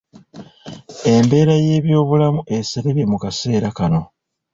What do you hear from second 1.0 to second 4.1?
Embeera y’ebyobulamu eserebye mu kaseera kano.